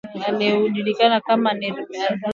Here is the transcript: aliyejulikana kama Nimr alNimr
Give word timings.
aliyejulikana 0.27 1.21
kama 1.21 1.53
Nimr 1.53 1.79
alNimr 1.79 2.17